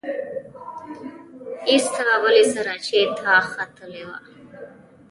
[1.69, 4.17] ایسته بلې سراچې ته ختلې وه.